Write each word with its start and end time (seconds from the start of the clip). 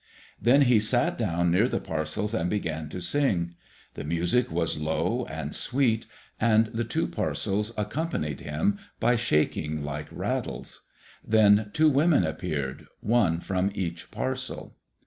Then 0.41 0.63
he 0.63 0.79
sat 0.79 1.15
down 1.15 1.51
near 1.51 1.67
the 1.67 1.79
parcels 1.79 2.33
and 2.33 2.49
began 2.49 2.89
to 2.89 2.99
sing. 2.99 3.53
The 3.93 4.03
music 4.03 4.49
was 4.51 4.79
low 4.79 5.27
and 5.29 5.53
sweet 5.53 6.07
and 6.39 6.65
the 6.73 6.83
two 6.83 7.07
parcels 7.07 7.71
accompanied 7.77 8.41
him, 8.41 8.79
by 8.99 9.15
shaking 9.15 9.83
like 9.83 10.07
rattles. 10.09 10.81
Then 11.23 11.69
two 11.73 11.87
women 11.87 12.25
appeared, 12.25 12.87
one 13.01 13.41
from 13.41 13.69
each 13.75 14.09
parcel. 14.09 14.75